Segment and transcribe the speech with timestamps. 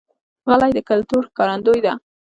[0.49, 1.93] غلۍ د کلتور ښکارندوی ده.